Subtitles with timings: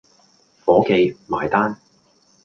[0.65, 1.77] 伙記，埋單